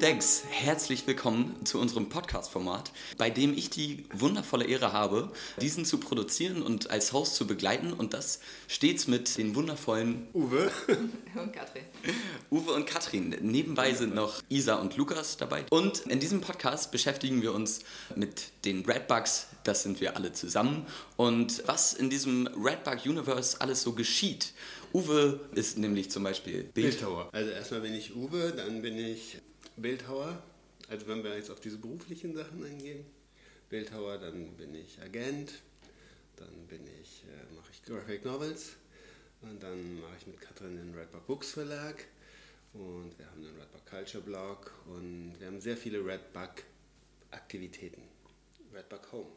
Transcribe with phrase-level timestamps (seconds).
[0.00, 5.30] Decks, herzlich willkommen zu unserem Podcast-Format, bei dem ich die wundervolle Ehre habe,
[5.60, 10.68] diesen zu produzieren und als Host zu begleiten und das stets mit den wundervollen Uwe
[11.36, 11.84] und Katrin.
[12.50, 13.36] Uwe und Katrin.
[13.40, 15.64] Nebenbei sind noch Isa und Lukas dabei.
[15.70, 17.80] Und in diesem Podcast beschäftigen wir uns
[18.16, 23.92] mit den Redbugs, das sind wir alle zusammen, und was in diesem Redbug-Universe alles so
[23.92, 24.52] geschieht.
[24.94, 27.28] Uwe ist nämlich zum Beispiel Bildhauer.
[27.32, 29.38] Also erstmal bin ich Uwe, dann bin ich
[29.76, 30.40] Bildhauer.
[30.88, 33.04] Also wenn wir jetzt auf diese beruflichen Sachen eingehen.
[33.68, 35.54] Bildhauer, dann bin ich Agent,
[36.36, 38.76] dann bin ich, äh, mache ich Graphic Novels
[39.42, 42.04] und dann mache ich mit Katrin den Redbug Books Verlag
[42.72, 46.62] und wir haben den Redbug Culture Blog und wir haben sehr viele Redbug
[47.32, 48.02] Aktivitäten.
[48.72, 49.30] Redbug Home.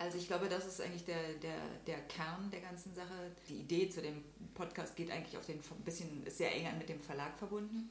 [0.00, 3.32] Also ich glaube, das ist eigentlich der, der, der Kern der ganzen Sache.
[3.50, 6.98] Die Idee zu dem Podcast geht eigentlich auf den bisschen ist sehr eng mit dem
[7.02, 7.90] Verlag verbunden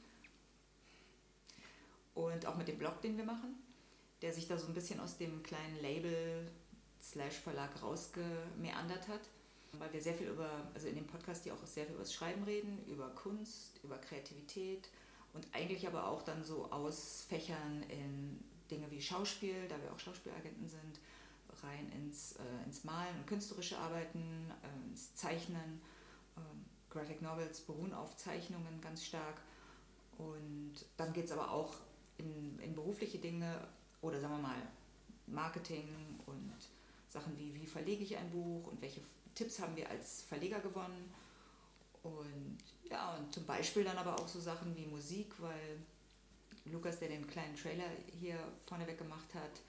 [2.16, 3.54] und auch mit dem Blog, den wir machen,
[4.22, 6.50] der sich da so ein bisschen aus dem kleinen Label
[7.00, 9.20] slash Verlag rausgemeandert hat,
[9.78, 12.12] weil wir sehr viel über, also in dem Podcast die auch sehr viel über das
[12.12, 14.88] Schreiben reden, über Kunst, über Kreativität
[15.32, 20.68] und eigentlich aber auch dann so ausfächern in Dinge wie Schauspiel, da wir auch Schauspielagenten
[20.68, 20.98] sind,
[21.70, 25.80] rein ins, äh, ins Malen und künstlerische Arbeiten, äh, ins Zeichnen.
[26.36, 26.40] Äh,
[26.90, 29.40] Graphic Novels beruhen auf Zeichnungen ganz stark.
[30.18, 31.74] Und dann geht es aber auch
[32.18, 33.68] in, in berufliche Dinge
[34.02, 34.62] oder sagen wir mal
[35.26, 35.88] Marketing
[36.26, 36.54] und
[37.08, 39.00] Sachen wie, wie verlege ich ein Buch und welche
[39.34, 41.12] Tipps haben wir als Verleger gewonnen.
[42.02, 45.78] Und ja, und zum Beispiel dann aber auch so Sachen wie Musik, weil
[46.64, 49.60] Lukas, der den kleinen Trailer hier vorneweg gemacht hat,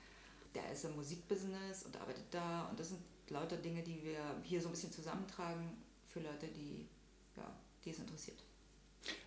[0.55, 2.67] der ist im Musikbusiness und arbeitet da.
[2.69, 2.99] Und das sind
[3.29, 5.77] lauter Dinge, die wir hier so ein bisschen zusammentragen
[6.11, 6.87] für Leute, die,
[7.37, 8.43] ja, die es interessiert.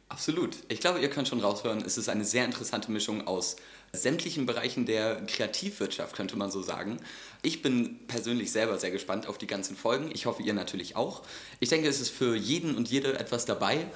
[0.08, 0.56] Absolut.
[0.68, 3.56] Ich glaube, ihr könnt schon raushören, es ist eine sehr interessante Mischung aus
[3.92, 6.98] sämtlichen Bereichen der Kreativwirtschaft, könnte man so sagen.
[7.42, 10.10] Ich bin persönlich selber sehr gespannt auf die ganzen Folgen.
[10.12, 11.22] Ich hoffe, ihr natürlich auch.
[11.58, 13.86] Ich denke, es ist für jeden und jede etwas dabei.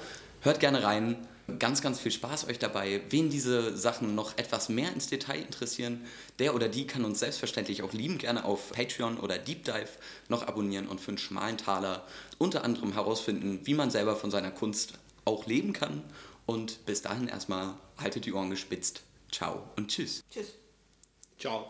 [0.41, 1.27] Hört gerne rein.
[1.57, 3.01] Ganz, ganz viel Spaß euch dabei.
[3.09, 6.05] Wen diese Sachen noch etwas mehr ins Detail interessieren,
[6.37, 9.89] der oder die kann uns selbstverständlich auch lieben gerne auf Patreon oder Deep Dive
[10.27, 12.05] noch abonnieren und für einen schmalen Taler
[12.37, 14.93] unter anderem herausfinden, wie man selber von seiner Kunst
[15.25, 16.03] auch leben kann.
[16.45, 19.01] Und bis dahin erstmal haltet die Ohren gespitzt.
[19.31, 20.23] Ciao und tschüss.
[20.31, 20.53] Tschüss.
[21.39, 21.67] Ciao.